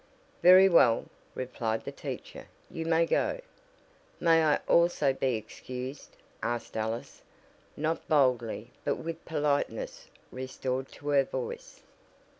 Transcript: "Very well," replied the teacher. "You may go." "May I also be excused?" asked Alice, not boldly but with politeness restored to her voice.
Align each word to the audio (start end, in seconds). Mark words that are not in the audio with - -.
"Very 0.41 0.67
well," 0.67 1.05
replied 1.35 1.83
the 1.85 1.91
teacher. 1.91 2.47
"You 2.71 2.87
may 2.87 3.05
go." 3.05 3.39
"May 4.19 4.43
I 4.43 4.55
also 4.67 5.13
be 5.13 5.35
excused?" 5.35 6.17
asked 6.41 6.75
Alice, 6.75 7.21
not 7.77 8.07
boldly 8.07 8.71
but 8.83 8.95
with 8.95 9.23
politeness 9.25 10.07
restored 10.31 10.87
to 10.93 11.09
her 11.09 11.23
voice. 11.23 11.83